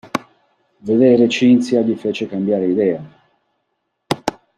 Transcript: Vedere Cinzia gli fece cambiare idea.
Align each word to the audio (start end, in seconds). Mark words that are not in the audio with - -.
Vedere 0.79 1.27
Cinzia 1.29 1.81
gli 1.81 1.93
fece 1.95 2.25
cambiare 2.25 2.65
idea. 2.67 3.03